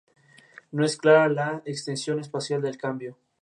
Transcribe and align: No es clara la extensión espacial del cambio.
No 0.71 0.83
es 0.83 0.97
clara 0.97 1.29
la 1.29 1.61
extensión 1.63 2.19
espacial 2.19 2.63
del 2.63 2.75
cambio. 2.77 3.19